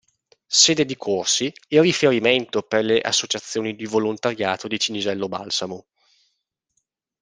Sede 0.47 0.83
di 0.83 0.97
corsi 0.97 1.53
e 1.67 1.79
riferimento 1.79 2.63
per 2.63 2.83
le 2.83 3.01
associazioni 3.01 3.75
di 3.75 3.85
volontariato 3.85 4.67
di 4.67 4.79
Cinisello 4.79 5.27
Balsamo. 5.27 5.85